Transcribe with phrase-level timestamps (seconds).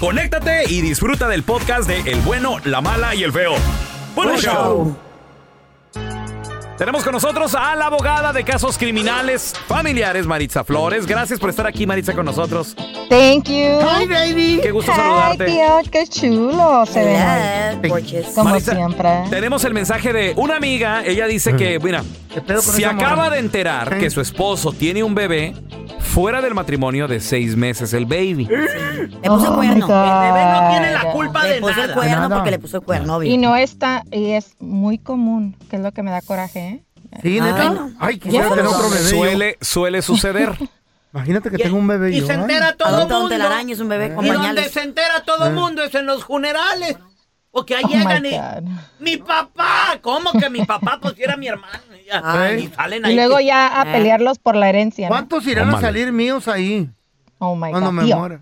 [0.00, 3.54] conéctate y disfruta del podcast de El bueno, la mala y el feo.
[4.14, 4.96] ¡Buen Buen show!
[6.76, 11.06] Tenemos con nosotros a la abogada de casos criminales familiares, Maritza Flores.
[11.06, 12.76] Gracias por estar aquí, Maritza, con nosotros.
[13.08, 13.80] Thank you.
[13.80, 14.60] Hi, baby.
[14.62, 15.44] Qué gusto Ay, saludarte.
[15.46, 18.26] tío, qué chulo se gorgeous.
[18.34, 19.24] Como Maritza, siempre.
[19.30, 21.02] Tenemos el mensaje de una amiga.
[21.02, 22.04] Ella dice que, mira,
[22.34, 23.98] ¿Qué pedo con se acaba de enterar ¿Eh?
[23.98, 25.54] que su esposo tiene un bebé
[26.16, 28.46] fuera del matrimonio de seis meses, el baby.
[28.46, 30.24] Le puso Oh, el my cuerno.
[30.26, 31.94] El bebé no tiene la culpa Le de puso el nada.
[31.94, 32.36] cuerno Nada.
[32.36, 33.30] porque le puso el cuerno, obvio.
[33.30, 36.82] Y no está, y es muy común, que es lo que me da coraje, ¿eh?
[37.22, 37.60] Sí, neta.
[37.62, 37.90] Ay, no.
[37.98, 39.04] Ay, quisiera tener otro bebé.
[39.04, 40.52] Suele, suele suceder.
[41.12, 42.26] Imagínate que tengo un bebé Y yo.
[42.26, 42.40] se ay.
[42.40, 43.28] entera todo el un mundo.
[43.28, 46.24] telaraño, es un bebé con Y donde se entera todo el mundo es en los
[46.24, 46.96] funerales.
[47.50, 49.02] Porque ahí Oh, llegan my y...
[49.02, 50.98] Mi papá, ¿cómo que mi papá?
[51.00, 51.78] Pues si era mi hermano.
[52.06, 52.64] Ya, Ay.
[52.64, 53.12] y salen ahí.
[53.12, 53.92] Y luego ya a Eh.
[53.92, 55.08] pelearlos por la herencia.
[55.08, 55.14] ¿no?
[55.14, 56.88] ¿Cuántos irán a salir míos ahí
[57.38, 57.92] Oh my cuando God.
[57.96, 58.16] me tío.
[58.18, 58.40] muera?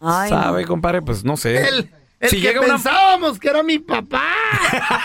[0.00, 0.42] Ay, no.
[0.42, 1.02] ¿Sabe, compadre?
[1.02, 1.56] Pues no sé.
[1.68, 1.90] El,
[2.20, 4.22] el Si que llega una- pensábamos que era mi papá.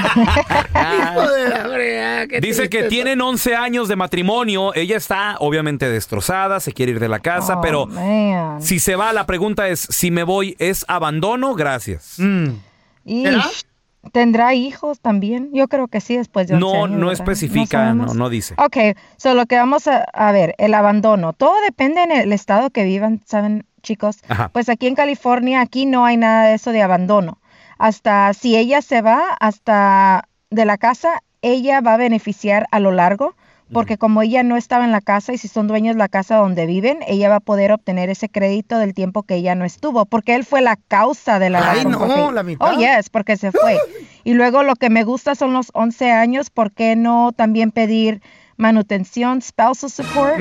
[1.13, 4.73] Hijo de la fregada, qué Dice que tienen 11 años de matrimonio.
[4.73, 8.61] Ella está obviamente destrozada, se quiere ir de la casa, Oh, pero man.
[8.61, 11.53] si se va, la pregunta es, si me voy, ¿es abandono?
[11.55, 12.15] Gracias.
[12.17, 12.49] Mm.
[14.13, 15.49] ¿Tendrá hijos también?
[15.53, 17.13] Yo creo que sí, después de 11 No, años, no ¿verdad?
[17.13, 18.55] especifica, no, no dice.
[18.57, 18.77] Ok,
[19.17, 21.33] so lo que vamos a, a ver, el abandono.
[21.33, 24.17] Todo depende en el estado que vivan, ¿saben, chicos?
[24.29, 24.49] Ajá.
[24.49, 27.39] Pues aquí en California, aquí no hay nada de eso de abandono.
[27.77, 32.91] Hasta si ella se va hasta de la casa, ella va a beneficiar a lo
[32.91, 33.35] largo,
[33.73, 36.37] porque como ella no estaba en la casa y si son dueños de la casa
[36.37, 40.05] donde viven, ella va a poder obtener ese crédito del tiempo que ella no estuvo,
[40.05, 42.73] porque él fue la causa de la Ay, no, porque- la mitad.
[42.73, 43.77] Oh, yes, porque se fue.
[44.23, 48.21] Y luego lo que me gusta son los 11 años, ¿por qué no también pedir
[48.57, 50.39] manutención, spousal support?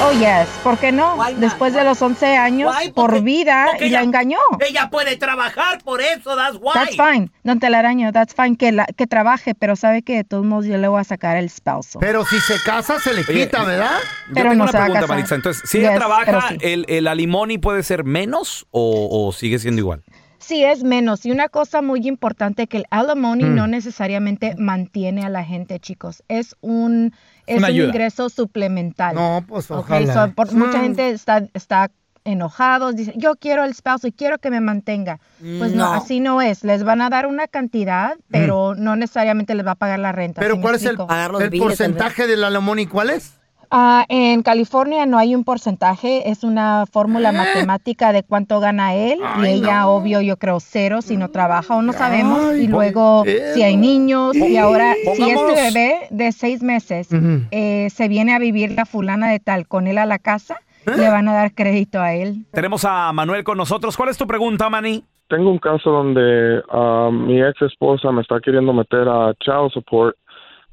[0.00, 1.14] Oh, yes, ¿por qué no?
[1.16, 1.40] Why not?
[1.40, 2.92] Después de los 11 años, Why?
[2.92, 4.38] por Porque- vida, porque y la ella- engañó.
[4.66, 6.70] Ella puede trabajar por eso, that's why.
[6.72, 10.44] That's fine, don Telaraño, that's fine, que, la, que trabaje, pero sabe que de todos
[10.46, 12.00] modos yo le voy a sacar el spousal.
[12.00, 13.98] Pero si se casa, se le Oye, quita, ¿verdad?
[14.28, 15.06] Yo Pero tengo no una se pregunta.
[15.08, 15.34] Maritza.
[15.34, 16.56] Entonces, si ella Yes, trabaja, pero sí.
[16.60, 20.02] el, el alimony puede ser menos o, o sigue siendo igual?
[20.48, 21.26] Sí, es menos.
[21.26, 23.54] Y una cosa muy importante que el alimony Mm.
[23.54, 26.22] no necesariamente mantiene a la gente, chicos.
[26.28, 27.12] Es un,
[27.46, 29.14] es un ingreso suplemental.
[29.14, 30.14] No, pues ojalá.
[30.26, 30.82] so, por- mucha Mm.
[30.82, 31.90] gente está, está
[32.24, 35.18] enojados, dice, yo quiero el spouse y quiero que me mantenga.
[35.38, 35.84] Pues no.
[35.84, 35.92] No.
[35.92, 36.64] así no es.
[36.64, 40.40] Les van a dar una cantidad, pero no necesariamente les va a pagar la renta.
[40.40, 40.44] Mm.
[40.44, 41.06] Pero ¿sí me ¿cuál es el, explico?
[41.08, 42.86] Pagar los el porcentaje del alimony?
[42.90, 43.37] ¿Cuál es?
[43.70, 49.18] Ah, en California no hay un porcentaje, es una fórmula matemática de cuánto gana él
[49.42, 49.90] y ella, no.
[49.90, 52.40] obvio, yo creo cero si no trabaja o no sabemos.
[52.52, 53.54] Ay, y luego Dios.
[53.54, 57.08] si hay niños y ahora si este bebé de seis meses
[57.50, 61.08] eh, se viene a vivir la fulana de tal con él a la casa, le
[61.08, 62.46] van a dar crédito a él.
[62.52, 63.96] Tenemos a Manuel con nosotros.
[63.96, 65.04] ¿Cuál es tu pregunta, Manny?
[65.28, 70.16] Tengo un caso donde ah, mi ex esposa me está queriendo meter a child support.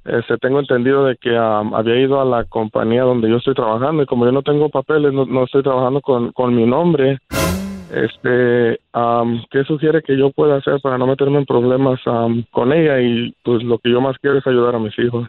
[0.05, 4.03] Este, tengo entendido de que ah, había ido a la compañía donde yo estoy trabajando
[4.03, 7.19] y como yo no tengo papeles, no, no estoy trabajando con, con mi nombre.
[7.91, 12.71] Este, am, ¿qué sugiere que yo pueda hacer para no meterme en problemas am, con
[12.71, 12.99] ella?
[12.99, 15.27] Y pues lo que yo más quiero es ayudar a mis hijos.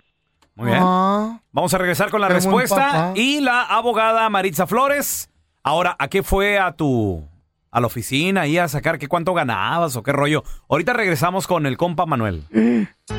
[0.55, 0.83] Muy bien.
[0.83, 3.13] Vamos a regresar con la Qué respuesta.
[3.15, 5.31] Y la abogada Maritza Flores.
[5.63, 7.23] Ahora, ¿a qué fue a tu
[7.71, 10.45] a la oficina ahí a sacar que cuánto ganabas o qué rollo?
[10.69, 12.45] Ahorita regresamos con el compa Manuel.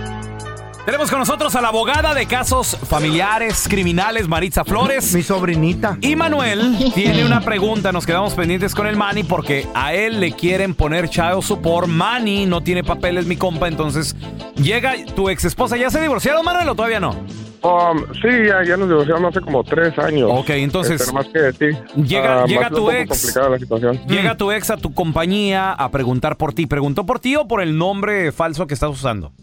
[0.87, 5.13] Tenemos con nosotros a la abogada de casos familiares, criminales, Maritza Flores.
[5.13, 5.97] Mi sobrinita.
[5.99, 7.91] Y Manuel tiene una pregunta.
[7.91, 11.89] Nos quedamos pendientes con el Manny porque a él le quieren poner child support.
[11.89, 13.67] Manny no tiene papeles, mi compa.
[13.67, 14.15] Entonces,
[14.55, 15.75] llega tu ex esposa.
[15.75, 17.09] ¿Ya se divorciaron, Manuel, o todavía no?
[17.63, 20.29] Um, sí, ya, ya nos divorciamos hace como tres años.
[20.31, 21.77] Ok, entonces- Este, más que sí.
[22.01, 23.09] Llega- Ah, llega tu ex.
[23.09, 23.99] complicada la situación.
[24.07, 26.65] Llega tu ex a tu compañía a preguntar por ti.
[26.65, 29.33] ¿Preguntó por ti o por el nombre falso que estás usando?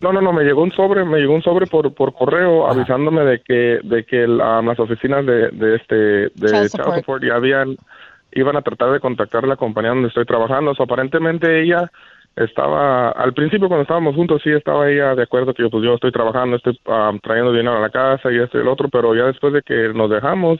[0.00, 3.22] No, no, no, me llegó un sobre, me llegó un sobre por, por correo avisándome
[3.24, 6.96] de que de que la- las oficinas de, de este de Child support.
[6.98, 7.76] Support ya habían
[8.32, 10.72] iban a tratar de contactar a la compañía donde estoy trabajando.
[10.72, 11.90] O sea, aparentemente ella
[12.36, 15.94] estaba al principio cuando estábamos juntos sí estaba ella de acuerdo que yo pues yo
[15.94, 19.14] estoy trabajando, estoy ah, trayendo dinero a la casa y esto y el otro, pero
[19.14, 20.58] ya después de que nos dejamos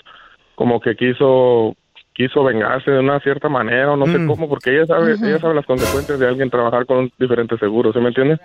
[0.55, 1.75] como que quiso
[2.13, 4.29] quiso vengarse de una cierta manera o no sé Mm.
[4.29, 7.99] cómo porque ella sabe ella sabe las consecuencias de alguien trabajar con diferentes seguros, ¿sí
[8.01, 8.39] me entiendes?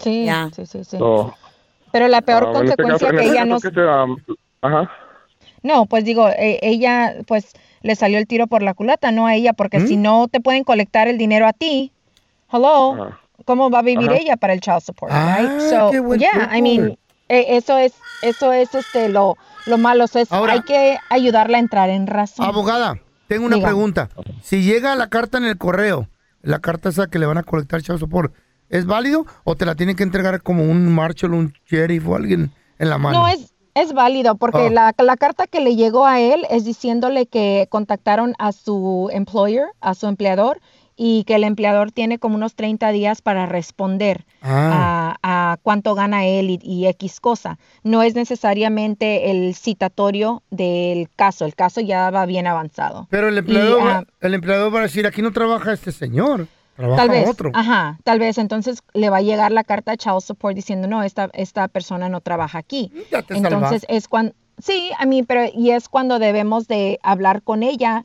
[0.00, 0.98] Sí, sí, sí, sí.
[0.98, 1.34] So,
[1.92, 4.16] Pero la peor ah, este consecuencia caso- en que este ella caso no...
[4.16, 4.90] que um, ajá.
[5.62, 7.52] No, pues digo, eh, ella pues
[7.82, 10.64] le salió el tiro por la culata, no a ella, porque si no te pueden
[10.64, 11.92] colectar el dinero a ti,
[12.50, 13.20] hello, Ajá.
[13.44, 14.18] ¿cómo va a vivir Ajá.
[14.18, 15.60] ella para el child support, Ah, right?
[15.60, 16.98] So, qué buen yeah, I mean,
[17.28, 19.36] eh, eso es, eso es este lo,
[19.66, 22.46] lo malo, o sea, es- hay que ayudarla a entrar en razón.
[22.46, 22.98] Abogada,
[23.28, 23.68] tengo una Diga.
[23.68, 24.08] pregunta.
[24.42, 26.08] Si llega la carta en el correo,
[26.42, 28.32] la carta esa que le van a colectar child support,
[28.70, 32.50] ¿es válido o te la tienen que entregar como un marshal, un sheriff o alguien
[32.78, 33.20] en la mano?
[33.20, 34.70] No, es, es válido porque Oh.
[34.70, 39.64] la, la carta que le llegó a él es diciéndole que contactaron a su employer,
[39.80, 40.60] a su empleador,
[41.02, 45.16] y que el empleador tiene como unos 30 días para responder Ah.
[45.22, 47.58] a, a cuánto gana él y, y X cosa.
[47.82, 53.06] No es necesariamente el citatorio del caso, el caso ya va bien avanzado.
[53.10, 57.02] Pero el empleador, ah, el empleador va a decir, aquí no trabaja este señor, trabaja
[57.02, 57.50] Tal vez, otro.
[57.54, 61.02] ajá, tal vez entonces le va a llegar la carta a Child Support diciendo, no,
[61.02, 62.92] esta, esta persona no trabaja aquí.
[63.10, 67.42] Ya te entonces es cuando, sí, a mí, pero y es cuando debemos de hablar
[67.42, 68.04] con ella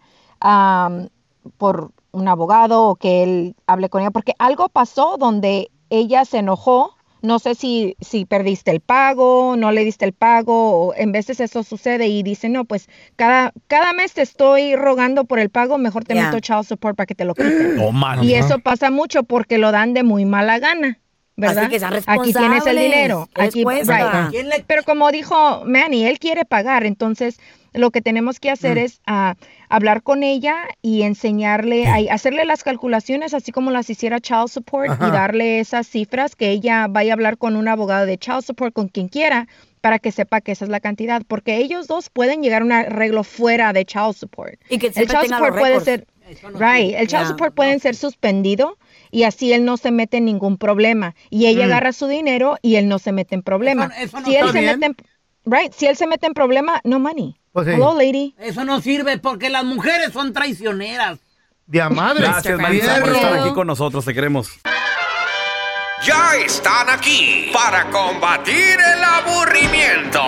[1.57, 6.39] por un abogado o que él hable con ella, porque algo pasó donde ella se
[6.39, 6.95] enojó.
[7.25, 11.39] No sé si, si perdiste el pago, no le diste el pago, o en veces
[11.39, 15.77] eso sucede y dice, no, pues cada, cada mes te estoy rogando por el pago,
[15.77, 17.79] mejor te meto child support para que te lo quiten.
[18.23, 20.99] Y eso pasa mucho porque lo dan de muy mala gana.
[21.37, 21.65] ¿Verdad?
[21.65, 23.27] Así que sean Aquí tienes el dinero.
[23.33, 24.63] ¿Qué les Aquí, right.
[24.65, 26.85] Pero como dijo Manny, él quiere pagar.
[26.85, 27.39] Entonces,
[27.73, 29.35] lo que tenemos que hacer es ah,
[29.67, 34.91] hablar con ella y enseñarle, a, hacerle las calculaciones así como las hiciera Child Support
[34.91, 35.07] Ajá.
[35.07, 38.73] y darle esas cifras que ella vaya a hablar con un abogado de Child Support,
[38.73, 39.47] con quien quiera,
[39.81, 41.21] para que sepa que esa es la cantidad.
[41.27, 44.55] Porque ellos dos pueden llegar a un arreglo fuera de Child Support.
[44.69, 46.07] Y que el Child Support puede ser...
[46.55, 48.79] Right, el child support pueden ser suspendido
[49.15, 51.69] y así él no se mete en ningún problema y ella Mm.
[51.71, 53.85] agarra su dinero y él no se mete en problema.
[53.85, 54.65] Eso- eso no si él se bien.
[54.79, 54.95] mete en,
[55.45, 57.35] right, si él se mete en problema, no money.
[57.53, 57.73] Pues sí.
[57.75, 58.35] Hello, lady.
[58.37, 61.19] Eso no sirve porque las mujeres son traicioneras.
[61.65, 62.23] De a madre.
[62.23, 64.03] Gracias, Maritza, por estar aquí con nosotros.
[64.03, 64.49] Te queremos.
[66.05, 70.21] Ya están aquí para combatir el aburrimiento.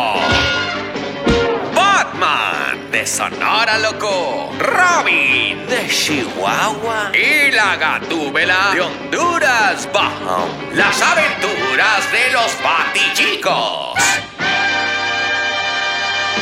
[2.19, 10.47] Batman de Sonora Loco, Robin de Chihuahua y la Gatúbela de Honduras Bajo.
[10.73, 13.93] Las aventuras de los Batichicos.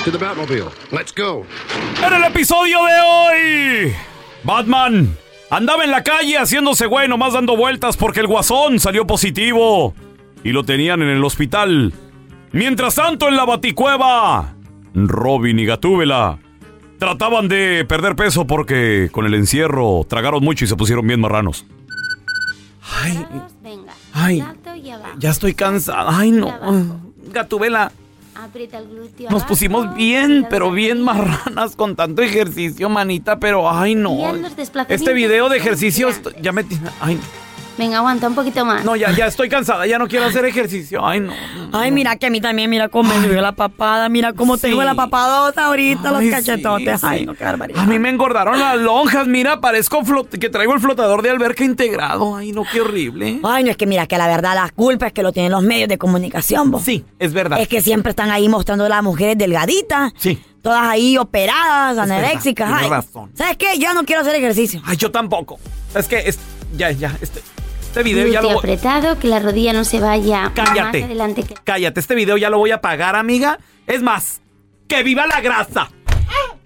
[0.06, 0.70] To the Batmobile.
[0.92, 1.46] Let's go.
[2.06, 3.96] En el episodio de hoy,
[4.44, 5.18] Batman
[5.50, 9.94] andaba en la calle haciéndose güey, nomás dando vueltas porque el guasón salió positivo
[10.44, 11.92] y lo tenían en el hospital.
[12.54, 14.55] Mientras tanto, en la baticueva,
[14.96, 16.40] Robin y Gatúbela
[16.98, 21.66] trataban de perder peso porque con el encierro tragaron mucho y se pusieron bien marranos.
[23.04, 23.26] Ay,
[24.14, 24.44] ay,
[25.18, 26.18] ya estoy cansada.
[26.18, 26.48] Ay, no.
[28.82, 29.30] Glúteo.
[29.32, 34.18] nos pusimos bien, pero bien marranas con tanto ejercicio, manita, pero ay no.
[34.90, 36.28] Este video de son ejercicio grandes.
[36.34, 36.90] esto- ya me tiene.
[37.00, 37.20] Ay,
[37.78, 38.86] Venga, aguanta un poquito más.
[38.86, 41.06] No, ya, ya estoy cansada, ya no quiero hacer ejercicio.
[41.06, 41.34] Ay, no.
[41.74, 44.82] Ay, mira que a mí también, mira cómo me subió la papada, mira cómo tengo
[44.84, 47.02] la papadota ahorita, Ay, los cachetotes.
[47.02, 47.26] sí, Ay, sí.
[47.26, 47.82] no, qué barbaridad.
[47.84, 51.66] A mí me engordaron las lonjas, mira, parezco flot- que traigo el flotador de alberca
[51.66, 52.36] integrado.
[52.38, 53.40] Ay, no, qué horrible.
[53.44, 55.62] Ay, no, es que mira que la verdad la culpa es que lo tienen los
[55.64, 56.82] medios de comunicación, vos.
[56.84, 57.60] Sí, es verdad.
[57.60, 60.14] Es que siempre están ahí mostrando a las mujeres delgaditas.
[60.18, 60.42] Sí.
[60.62, 62.68] Todas ahí operadas, anoréxicas.
[62.70, 63.32] tienes Ay, razón.
[63.36, 63.78] ¿Sabes qué?
[63.78, 64.82] Yo no quiero hacer ejercicio.
[64.86, 65.60] Ay, yo tampoco.
[65.94, 66.40] Es que, es,
[66.76, 67.42] ya, ya, este,
[68.00, 68.60] este video ya lo...
[68.60, 71.00] apretado, que la rodilla no se vaya Cállate.
[71.00, 71.44] más adelante.
[71.44, 73.58] que- Cállate, este video ya lo voy a pagar, amiga.
[73.88, 74.42] Es más,
[74.88, 75.90] ¡que viva la grasa!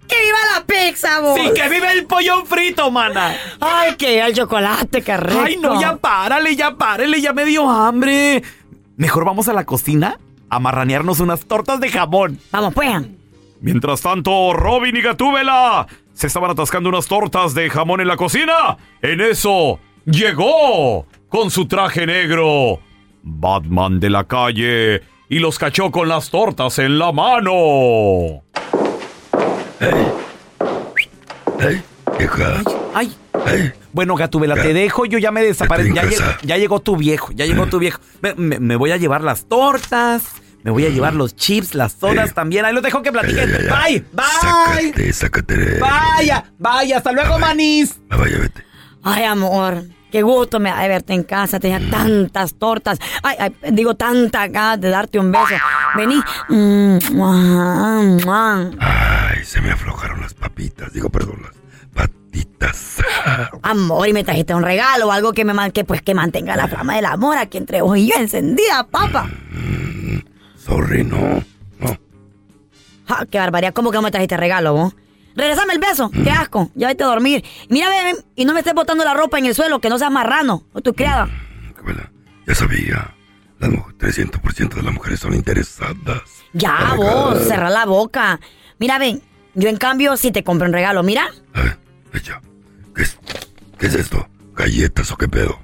[0.08, 1.40] ¡Que viva la pizza, vos!
[1.40, 3.36] ¡Sí, que viva el pollo frito, mana!
[3.60, 5.42] Ay, que viva el chocolate, qué rico.
[5.46, 8.42] ¡Ay, no, ya párale, ya párale, ya me dio hambre!
[8.98, 10.18] Mejor vamos a la cocina
[10.50, 12.40] a marranearnos unas tortas de jamón.
[12.52, 13.06] Vamos, pues.
[13.62, 18.78] Mientras tanto, Robin y Gatúbela se estaban atascando unas tortas de jamón en la cocina.
[19.04, 22.80] En eso, llegó con su traje negro.
[23.22, 28.44] Batman de la calle y los cachó con las tortas en la mano.
[32.94, 33.16] Ay.
[33.94, 35.94] Bueno, Gatúbela, te dejo, yo ya me desaparecí.
[35.94, 38.00] Ya, llegó- ya llegó tu viejo, ya llegó tu viejo.
[38.22, 40.24] Me, me- me voy a llevar las tortas,
[40.64, 42.66] me voy a llevar los chips, las sodas también.
[42.66, 43.50] Ahí los dejo que platiquen.
[43.52, 44.26] Bye, bye.
[44.42, 45.80] Sácate, sácate.
[45.80, 48.00] Vaya, vaya, hasta luego, manís.
[49.04, 49.84] Ay, amor.
[50.12, 51.60] Qué gusto me da de verte en casa.
[51.60, 52.98] Tenía tantas tortas.
[53.22, 55.54] Ay, ay, digo, tanta ganas de darte un beso.
[55.96, 56.16] Vení.
[56.50, 56.98] Mm.
[58.80, 60.92] Ay, se me aflojaron las papitas.
[60.94, 61.54] Digo, perdón, las
[61.94, 62.98] patitas.
[63.62, 66.68] Amor, y me trajiste un regalo, algo que me man- que, pues, que mantenga la
[66.68, 69.30] flama del amor aquí entre vos y yo encendida, papá.
[70.58, 71.44] Sorry, no.
[73.08, 73.74] Ja, qué barbaridad.
[73.74, 74.96] ¿Cómo que no me trajiste regalo, vos?
[75.40, 76.12] Regresame el beso.
[76.12, 76.70] Qué asco.
[76.76, 77.44] Ya vete a dormir.
[77.70, 80.12] Mira, ven, y no me estés botando la ropa en el suelo, que no seas
[80.12, 80.64] marrano.
[80.74, 81.30] O tu criada.
[82.46, 83.16] Ya sabía.
[83.60, 86.24] Las mu- 300% de las mujeres son interesadas.
[86.54, 88.40] Ya, vos, cerra la boca.
[88.80, 89.22] Mira, ven,
[89.54, 91.04] yo en cambio sí te compro un regalo.
[91.04, 91.28] Mira.
[93.78, 94.28] ¿Qué es esto?
[94.56, 95.58] ¿Galletas o qué pedo?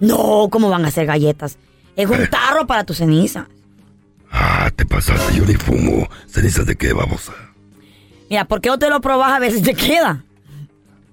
[0.00, 1.58] No, ¿cómo van a ser galletas?
[1.96, 3.48] Es un tarro para tu ceniza.
[4.30, 5.34] Ah, te pasaste.
[5.36, 6.08] Yo ni fumo.
[6.26, 7.32] ¿Cenizas de qué, babosa?
[8.32, 10.24] Mira, ¿por qué no te lo probas a ver si te queda?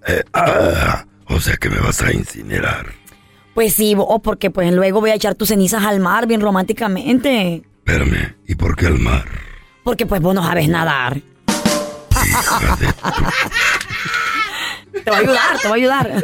[0.08, 2.94] Eh, ah, o sea que me vas a incinerar.
[3.54, 7.62] Pues sí, o porque pues luego voy a echar tus cenizas al mar bien románticamente.
[7.80, 9.26] Espérame, ¿y por qué al mar?
[9.84, 11.20] Porque pues vos no sabes nadar.
[15.04, 16.24] Te va a ayudar, te va a ayudar.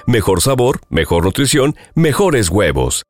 [0.05, 3.03] mejor sabor, mejor nutrición, mejores huevos.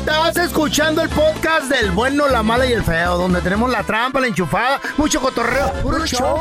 [0.00, 4.20] Estás escuchando el podcast del bueno, la mala y el feo, donde tenemos la trampa,
[4.20, 5.72] la enchufada, mucho cotorreo.
[5.82, 6.38] ¡Puro show!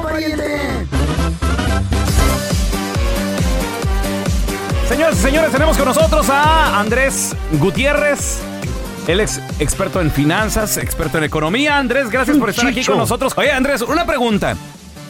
[4.88, 8.40] Señoras y señores, tenemos con nosotros a Andrés Gutiérrez.
[9.08, 11.78] Él es experto en finanzas, experto en economía.
[11.78, 13.34] Andrés, gracias por estar aquí con nosotros.
[13.38, 14.56] Oye, Andrés, una pregunta.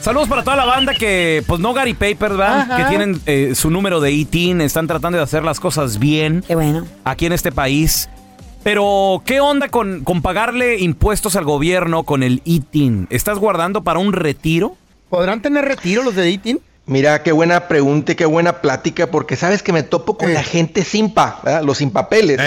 [0.02, 2.62] Saludos para toda la banda que, pues no Gary Paper, ¿verdad?
[2.62, 2.78] Ajá.
[2.78, 6.44] Que tienen eh, su número de ITIN, están tratando de hacer las cosas bien.
[6.48, 6.86] Qué bueno.
[7.04, 8.10] Aquí en este país.
[8.64, 13.08] Pero, ¿qué onda con, con pagarle impuestos al gobierno con el ITIN?
[13.10, 14.78] ¿Estás guardando para un retiro?
[15.10, 16.60] ¿Podrán tener retiro los de ITIN?
[16.86, 20.44] Mira, qué buena pregunta y qué buena plática, porque sabes que me topo con la
[20.44, 21.64] gente sin pa, ¿verdad?
[21.64, 22.40] los sin papeles.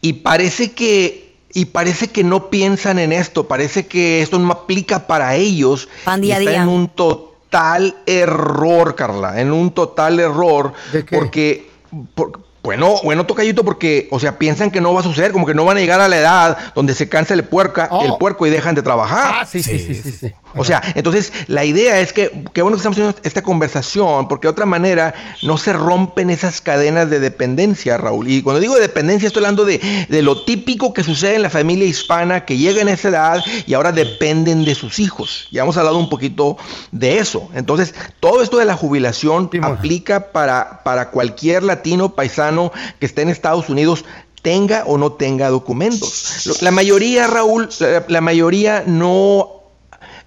[0.00, 5.06] Y parece que y parece que no piensan en esto, parece que esto no aplica
[5.06, 5.88] para ellos.
[6.06, 6.62] Van y día está día.
[6.62, 10.72] en un total error, Carla, en un total error,
[11.10, 11.68] porque
[12.14, 15.54] por- bueno, bueno, tocayito, porque, o sea, piensan que no va a suceder, como que
[15.54, 18.50] no van a llegar a la edad donde se cansa el puerca, el puerco y
[18.50, 19.34] dejan de trabajar.
[19.40, 20.32] Ah, sí, sí, sí, sí, sí.
[20.56, 24.46] O sea, entonces la idea es que, qué bueno que estamos teniendo esta conversación, porque
[24.46, 28.28] de otra manera no se rompen esas cadenas de dependencia, Raúl.
[28.28, 31.50] Y cuando digo de dependencia, estoy hablando de, de lo típico que sucede en la
[31.50, 35.48] familia hispana, que llega en esa edad y ahora dependen de sus hijos.
[35.50, 36.58] Ya hemos hablado un poquito
[36.90, 37.48] de eso.
[37.54, 42.49] Entonces, todo esto de la jubilación aplica para, para cualquier latino paisano
[42.98, 44.04] que esté en Estados Unidos
[44.42, 46.60] tenga o no tenga documentos.
[46.62, 47.68] La mayoría, Raúl,
[48.08, 49.59] la mayoría no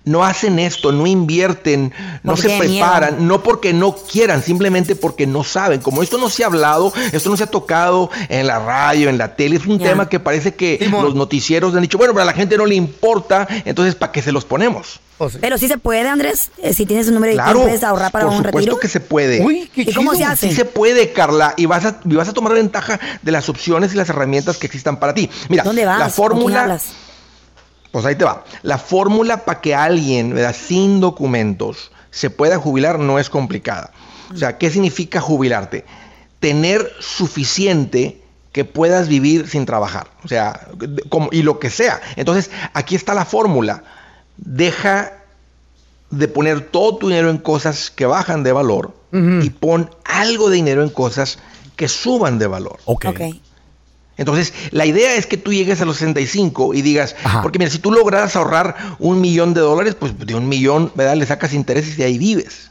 [0.05, 1.93] no hacen esto, no invierten,
[2.23, 2.61] no Porque se miedo.
[2.85, 5.81] preparan, no porque no quieran, simplemente porque no saben.
[5.81, 9.17] Como esto no se ha hablado, esto no se ha tocado en la radio, en
[9.17, 12.25] la tele, es un tema que parece que los noticieros han dicho, bueno, pero a
[12.25, 14.99] la gente no le importa, entonces ¿para qué se los ponemos?
[15.39, 16.49] Pero sí se puede, Andrés.
[16.61, 18.79] Eh, si tienes un número de Claro, puedes ahorrar para por un supuesto retiro.
[18.79, 19.69] que se puede.
[19.75, 20.49] ¿Y cómo se hace?
[20.49, 23.93] Sí se puede, Carla, y vas a, y vas a tomar ventaja de las opciones
[23.93, 25.29] y las herramientas que existan para ti.
[25.47, 25.99] Mira, ¿Dónde vas?
[25.99, 26.79] la ¿Con quién fórmula...
[27.93, 28.43] Pues ahí te va.
[28.63, 30.55] La fórmula para que alguien ¿verdad?
[30.59, 33.91] sin documentos se pueda jubilar no es complicada.
[34.33, 35.85] O sea, ¿qué significa jubilarte?
[36.39, 38.19] Tener suficiente
[38.51, 40.07] que puedas vivir sin trabajar.
[40.23, 40.69] O sea,
[41.09, 42.01] como, y lo que sea.
[42.15, 43.83] Entonces, aquí está la fórmula.
[44.37, 45.13] Deja
[46.09, 50.55] de poner todo tu dinero en cosas que bajan de valor y pon algo de
[50.55, 51.37] dinero en cosas
[51.75, 52.79] que suban de valor.
[52.85, 53.05] Ok.
[54.17, 57.79] Entonces, la idea es que tú llegues a los 65 y digas, porque mira, si
[57.79, 61.15] tú logras ahorrar un millón de dólares, pues de un millón, ¿verdad?
[61.15, 62.69] Le sacas intereses y ahí vives.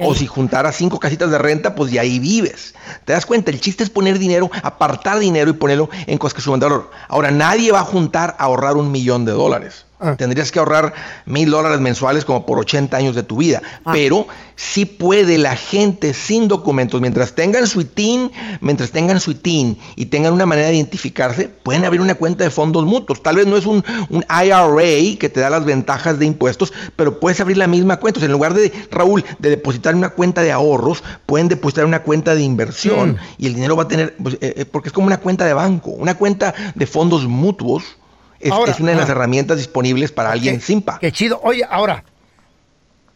[0.00, 2.74] O si juntaras cinco casitas de renta, pues de ahí vives.
[3.04, 3.50] ¿Te das cuenta?
[3.50, 6.90] El chiste es poner dinero, apartar dinero y ponerlo en cosas que suban de valor.
[7.08, 9.86] Ahora, nadie va a juntar a ahorrar un millón de dólares.
[10.16, 10.94] Tendrías que ahorrar
[11.26, 13.62] mil dólares mensuales como por 80 años de tu vida.
[13.92, 14.26] Pero
[14.56, 18.30] sí puede la gente sin documentos, mientras tengan su ITIN,
[18.60, 22.50] mientras tengan su ITIN y tengan una manera de identificarse, pueden abrir una cuenta de
[22.50, 23.22] fondos mutuos.
[23.22, 27.20] Tal vez no es un, un IRA que te da las ventajas de impuestos, pero
[27.20, 28.18] puedes abrir la misma cuenta.
[28.18, 32.02] O sea, en lugar de, Raúl, de depositar una cuenta de ahorros, pueden depositar una
[32.02, 33.16] cuenta de inversión Mm.
[33.38, 35.54] y el dinero va a tener, pues, eh, eh, porque es como una cuenta de
[35.54, 37.96] banco, una cuenta de fondos mutuos.
[38.40, 39.12] Es, Ahora, es una de las ah.
[39.12, 40.98] herramientas disponibles para alguien sin pa.
[40.98, 41.40] Qué chido.
[41.42, 42.04] Oye, ahora,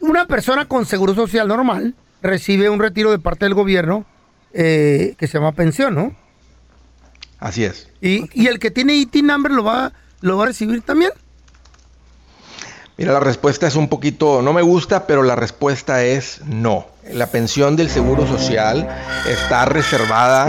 [0.01, 4.05] una persona con seguro social normal recibe un retiro de parte del gobierno
[4.53, 6.15] eh, que se llama pensión, ¿no?
[7.39, 7.89] Así es.
[8.01, 11.11] Y, y el que tiene IT number lo va, lo va a recibir también.
[12.97, 16.87] Mira, la respuesta es un poquito, no me gusta, pero la respuesta es no.
[17.13, 18.89] La pensión del Seguro Social
[19.29, 20.49] está reservada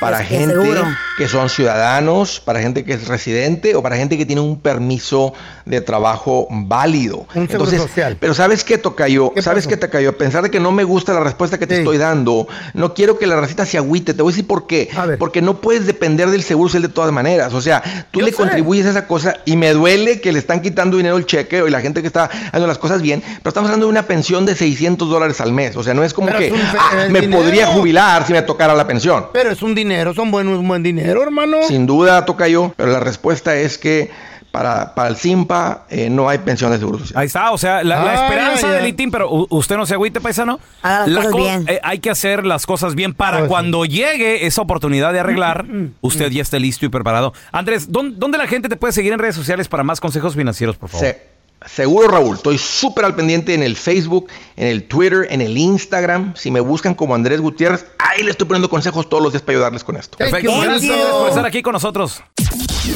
[0.00, 0.74] Para gente
[1.16, 5.32] que son ciudadanos, para gente que es residente o para gente que tiene un permiso
[5.64, 7.26] de trabajo válido.
[7.34, 8.16] Un social.
[8.18, 9.32] Pero ¿sabes qué, Tocayo?
[9.40, 10.10] ¿Sabes qué, Tocayo?
[10.10, 13.18] A pesar de que no me gusta la respuesta que te estoy dando, no quiero
[13.18, 14.14] que la racita se agüite.
[14.14, 14.88] Te voy a decir por qué.
[15.18, 17.52] Porque no puedes depender del Seguro Social de todas maneras.
[17.54, 20.96] O sea, tú le contribuyes a esa cosa y me duele que le están quitando
[20.96, 23.86] dinero el cheque y la gente que está haciendo las cosas bien, pero estamos hablando
[23.86, 25.76] de una pensión de 600 dólares al mes.
[25.76, 27.42] O sea, no es como Pero que es un fe- ah, es me dinero.
[27.42, 29.26] podría jubilar si me tocara la pensión.
[29.32, 31.58] Pero es un dinero, son buenos, un buen dinero, hermano.
[31.68, 34.10] Sin duda, Tocayo, pero la respuesta es que
[34.50, 37.18] para, para el SIMPA eh, no hay pensión de seguro social.
[37.18, 38.86] Ahí está, o sea, la, esperanza del.
[38.86, 40.60] ITIN, pero usted no se agüite, paisano.
[40.82, 41.64] Haga las La cosas co- bien.
[41.68, 45.64] eh, hay que hacer las cosas bien para Pues cuando llegue esa oportunidad de arreglar,
[46.02, 47.32] usted ya esté listo y preparado.
[47.50, 50.76] Andrés, ¿dónde, dónde la gente te puede seguir en redes sociales para más consejos financieros,
[50.76, 51.06] por favor?
[51.06, 51.31] Se-
[51.66, 52.36] seguro, Raúl.
[52.36, 56.34] Estoy súper al pendiente en el Facebook, en el Twitter, en el Instagram.
[56.36, 59.56] Si me buscan como Andrés Gutiérrez, ahí le estoy poniendo consejos todos los días para
[59.56, 60.18] ayudarles con esto.
[60.18, 60.52] Perfecto.
[60.60, 62.22] Gracias Andrés, por estar aquí con nosotros.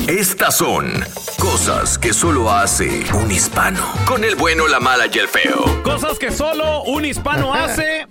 [0.09, 1.05] Estas son
[1.39, 3.81] cosas que solo hace un hispano.
[4.05, 5.83] Con el bueno, la mala y el feo.
[5.83, 8.07] Cosas que solo un hispano hace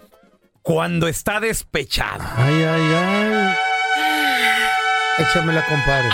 [0.61, 2.23] cuando está despechado.
[2.37, 3.55] Ay, ay, ay.
[5.17, 6.09] Échamela, compadre.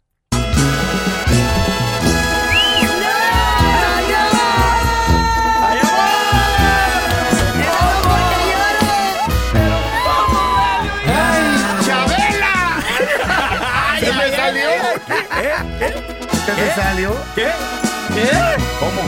[16.56, 17.10] ¿Se me salió?
[17.34, 17.46] ¿Qué?
[18.14, 18.28] ¿Qué?
[18.80, 19.02] ¿Cómo?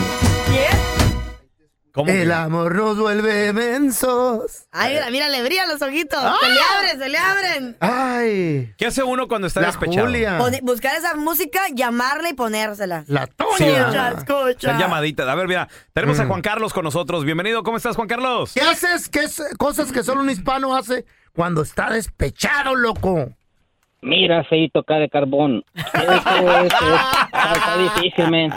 [1.92, 2.32] ¿Cómo El que?
[2.32, 4.66] amor nos vuelve mensos.
[4.70, 6.18] Ay, mira, mira, le brillan los ojitos.
[6.22, 6.36] ¡Ah!
[6.40, 7.76] Se le abren, se le abren.
[7.80, 10.06] Ay, ¿Qué hace uno cuando está la despechado?
[10.06, 10.38] Julia.
[10.38, 13.02] Pone- buscar esa música, llamarla y ponérsela.
[13.08, 13.86] La Sí, Toña.
[13.86, 14.12] ¿verdad?
[14.18, 14.68] escucha.
[14.70, 15.26] Hacer llamaditas.
[15.26, 16.28] A ver, mira, tenemos a Mm.
[16.28, 17.24] Juan Carlos con nosotros.
[17.24, 17.64] Bienvenido.
[17.64, 18.52] ¿Cómo estás, Juan Carlos?
[18.54, 19.08] ¿Qué haces?
[19.08, 23.30] ¿Qué es- cosas que solo un hispano hace cuando está despechado, loco?
[24.00, 25.64] Mira, feito acá de carbón.
[25.74, 26.76] Eso, eso,
[27.38, 28.50] está, está difícil, men.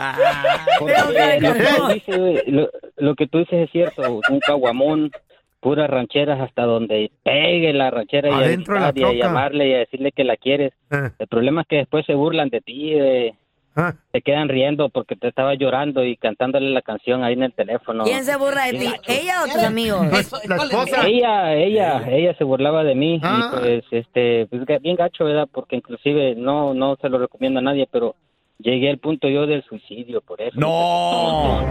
[0.79, 0.93] Porque
[1.39, 4.19] lo que, tú dices, lo, lo que tú dices es cierto.
[4.29, 5.11] Un caguamón,
[5.59, 9.73] puras rancheras hasta donde pegue la ranchera y a, Adentro gritar y a llamarle y
[9.73, 10.73] a decirle que la quieres.
[10.91, 11.09] Eh.
[11.19, 13.33] El problema es que después se burlan de ti, de-
[13.73, 13.93] Ah.
[14.11, 18.03] te quedan riendo porque te estaba llorando y cantándole la canción ahí en el teléfono.
[18.03, 18.87] ¿Quién se burla de ti?
[19.07, 20.05] ¿Ella o tus amigos?
[20.45, 21.07] La esposa.
[21.07, 23.49] Ella, ella, ella se burlaba de mí Ah.
[23.53, 25.47] y pues, este, pues bien gacho, ¿verdad?
[25.49, 28.13] Porque inclusive no, no se lo recomiendo a nadie, pero
[28.61, 30.59] llegué al punto yo del suicidio por eso.
[30.59, 31.61] No.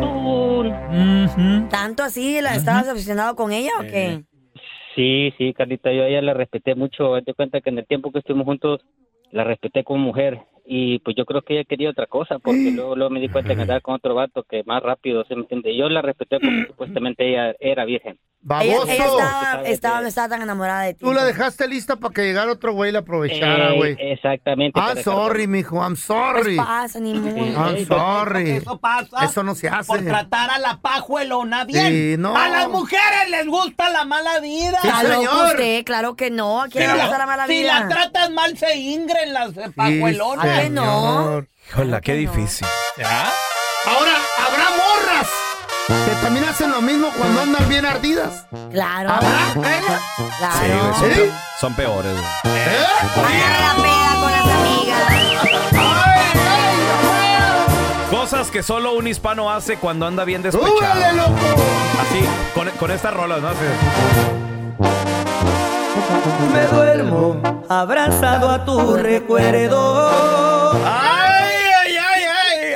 [1.70, 2.40] ¿Tanto así?
[2.40, 4.22] ¿La estabas obsesionado con ella o qué?
[4.94, 7.14] Sí, sí, Carlita, yo a ella la respeté mucho.
[7.14, 8.80] Haz de cuenta que en el tiempo que estuvimos juntos
[9.30, 12.94] la respeté como mujer y pues yo creo que ella quería otra cosa porque luego,
[12.94, 15.76] luego me di cuenta que andaba con otro vato que más rápido, ¿se me entiende?
[15.76, 18.18] Yo la respeté porque supuestamente ella era virgen.
[18.42, 18.84] Baboso.
[18.88, 21.00] ella estaba, estaba, no estaba tan enamorada de ti.
[21.04, 23.96] Tú la dejaste lista para que llegara otro güey y la aprovechara, Eh, güey.
[24.00, 24.80] exactamente.
[24.80, 26.56] I'm de sorry, mijo, I'm sorry.
[26.56, 27.36] ¿Qué pasa, ni modo?
[27.36, 28.50] I'm sorry.
[28.52, 29.86] Eso pasa Eso no se hace.
[29.88, 31.88] por tratar a la pajuelona bien.
[31.88, 32.34] Sí, no.
[32.34, 34.78] A las mujeres les gusta la mala vida.
[34.80, 35.46] Sí, señor.
[35.50, 36.62] usted, claro que no.
[36.62, 37.80] ¿A Si quién le la- gusta la mala si vida?
[37.80, 40.46] la tratas mal, se ingren las eh, pajuelonas.
[40.46, 40.82] ¿A que no?
[41.24, 41.48] señor.
[41.68, 42.66] Híjola, qué difícil.
[43.86, 44.12] Ahora,
[44.46, 45.28] habrá morras
[45.86, 48.44] que también hacen lo mismo cuando andan bien ardidas.
[48.70, 49.10] Claro.
[49.10, 49.28] ¿Habrá?
[49.68, 49.82] ¿Eh?
[50.16, 50.80] Sí, Claro.
[50.80, 51.20] güey, son, ¿Sí?
[51.20, 52.12] pe- son peores.
[52.12, 52.24] güey.
[52.64, 55.00] Agarra la peda con las amigas.
[58.10, 60.76] Cosas que solo un hispano hace cuando anda bien despechado.
[60.76, 61.30] ¡Súbele, loco!
[62.00, 62.20] Así,
[62.54, 63.48] con, con estas rolas, ¿no?
[63.48, 63.64] Así.
[66.52, 70.72] Me duermo abrazado a tu recuerdo.
[70.84, 72.74] ¡Ay, ay, ay, ay!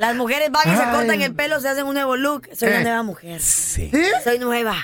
[0.00, 0.96] Las mujeres van y se Ay.
[0.96, 2.48] cortan el pelo, se hacen un nuevo look.
[2.54, 2.72] Soy Eh.
[2.72, 3.38] una nueva mujer.
[3.40, 3.90] Sí.
[4.24, 4.74] Soy nueva.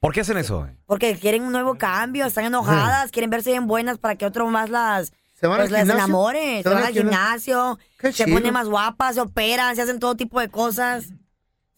[0.00, 0.66] ¿Por qué hacen eso?
[0.86, 4.70] Porque quieren un nuevo cambio, están enojadas, quieren verse bien buenas para que otro más
[4.70, 6.04] las, ¿Se van pues, al las gimnasio?
[6.04, 6.62] enamore.
[6.62, 8.34] Se, van al gimnasio, Qué se chido.
[8.38, 11.04] ponen más guapas, se operan, se hacen todo tipo de cosas.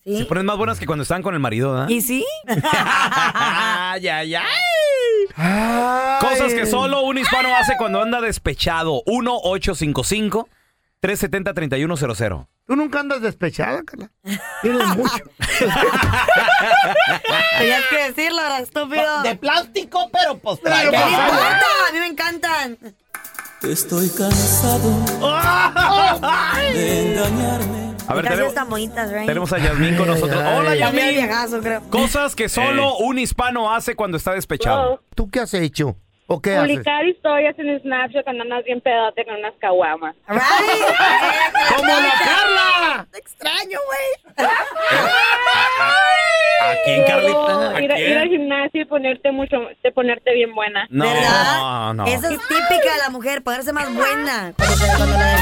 [0.05, 0.25] Se ¿Sí?
[0.25, 1.89] ponen más buenas que cuando están con el marido, ¿verdad?
[1.89, 2.25] ¿Y sí?
[2.47, 4.45] ¡Ay, ay, ay!
[6.21, 9.03] Cosas que solo un hispano hace cuando anda despechado.
[11.05, 12.47] 1-855-370-3100.
[12.67, 14.11] Tú nunca andas despechada, Carla.
[14.63, 15.25] Tienes mucho.
[17.59, 19.23] Tenías que decirlo, era estúpido.
[19.23, 21.61] De plástico, pero pues ¿Qué trae- le importa?
[21.89, 22.79] A mí me encantan.
[23.63, 24.91] Estoy cansado
[26.73, 27.95] de engañarme.
[28.07, 29.25] A ver, tenemos, tan bonitas, Rey.
[29.27, 30.37] tenemos a Yasmín con nosotros.
[30.39, 31.09] Hola, Yasmín.
[31.11, 31.81] viejazo, creo.
[31.89, 35.03] Cosas que solo un hispano hace cuando está despechado.
[35.15, 35.97] ¿Tú qué has hecho?
[36.27, 36.71] ¿O qué haces?
[36.71, 40.17] Publicar historias en Snapchat cuando andas bien pedote con unas caguamas.
[40.27, 43.07] ¡Como la Carla!
[43.13, 44.49] Te extraño, güey.
[46.63, 47.71] ¿A quién, Carlita?
[47.77, 50.87] ¿A Ir, ir al gimnasio y ponerte mucho, de ponerte bien buena.
[50.89, 51.95] No, ¿Verdad?
[51.95, 52.07] no.
[52.07, 55.35] Esa es típica de la mujer, ponerse más buena cuando, se, cuando la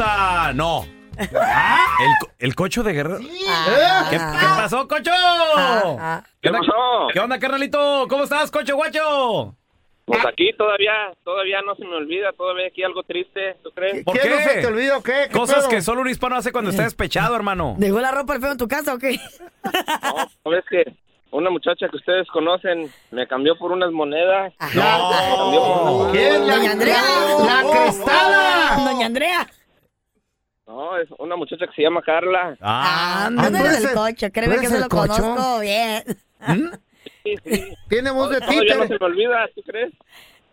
[0.00, 0.52] A.
[0.54, 0.86] No.
[1.18, 1.28] El,
[2.20, 3.18] co- el cocho de guerrero.
[3.48, 4.06] Ah.
[4.10, 5.10] ¿Qué, qué pasó, cocho?
[5.14, 6.60] Ah, ¿Qué onda,
[7.12, 8.06] ¿Qué onda, carnalito?
[8.08, 9.54] ¿Cómo estás, cocho guacho?
[10.04, 10.92] Pues aquí todavía,
[11.24, 14.04] todavía no se me olvida, todavía aquí algo triste, ¿tú crees?
[14.04, 14.30] ¿Por ¿Qué, qué?
[14.30, 15.26] no se te olvida o qué?
[15.28, 15.68] ¿Qué Cosas pedo?
[15.70, 17.74] que solo un hispano hace cuando está despechado, hermano.
[17.78, 19.18] ¿Dejó la ropa al feo en tu casa o qué?
[20.44, 20.84] ¿Sabes que
[21.30, 24.54] una muchacha que ustedes conocen me cambió por unas monedas?
[24.74, 25.10] No.
[25.36, 26.46] Por unas ¿Quién?
[26.46, 27.02] La, Doña Andrea.
[27.44, 28.76] la crestada.
[28.92, 29.46] Doña Andrea.
[30.68, 32.56] No, es una muchacha que se llama Carla.
[32.60, 35.14] Ah, Ah, no ¿tú eres eres el el- cocho, créeme que se lo cocho?
[35.22, 36.04] conozco bien.
[37.24, 37.74] Sí, sí.
[37.88, 38.88] Tiene voz de Todavía no títere.
[38.88, 39.92] se me olvida, ¿tú crees?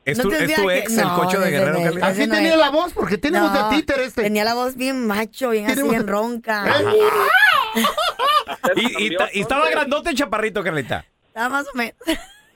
[0.05, 1.81] ¿Es, tu, es tu ex, que- el no, cocho de guerrero.
[1.83, 2.07] Carlita?
[2.07, 4.23] Así tenía la voz, porque tiene voz No, de títere este.
[4.23, 6.63] Tenía la voz bien macho, bien así, bien ronca.
[8.75, 11.05] Y, y y estaba grandote el chaparrito, Carlita.
[11.27, 11.93] Estaba más o menos.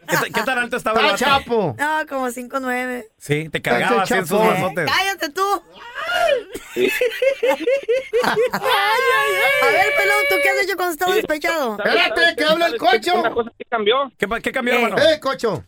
[0.10, 1.18] ¿Qué, ta- qué tan alto estaba el vato?
[1.18, 1.76] chapo.
[1.78, 3.06] No, como 5'9".
[3.18, 4.50] Sí, te cargaba así en sus chapo.
[4.52, 4.90] brazotes.
[4.92, 5.44] ¡Cállate tú!
[8.24, 8.36] A
[9.68, 11.78] ver, pelón, ¿tú qué has hecho cuando estabas despechado?
[11.78, 13.20] Espérate, que habla el cocho.
[13.20, 14.12] Una cosa que cambió.
[14.18, 14.98] ¿Qué, pa- qué cambió, hermano?
[14.98, 15.64] ¡Eh, cocho!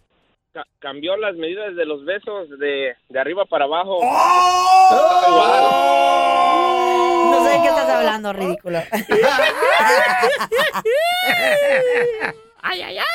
[0.54, 4.00] Ca- cambió las medidas de los besos de, de arriba para abajo.
[7.32, 8.80] No sé de qué estás hablando, ridículo.
[12.62, 13.06] ay, ay, ay.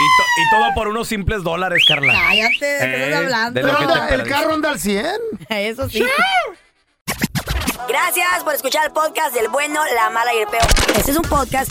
[0.00, 2.12] Y, to- y todo por unos simples dólares, Carla.
[2.12, 3.76] Cállate, ¿de qué estás hablando?
[3.76, 5.06] Anda, el carro anda al 100.
[5.48, 6.04] Eso sí.
[7.88, 10.62] Gracias por escuchar el podcast del bueno, la mala y el peor.
[10.96, 11.70] Este es un podcast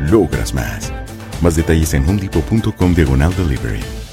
[0.00, 0.92] logras más.
[1.42, 4.03] Más detalles en homedepot.com diagonal delivery.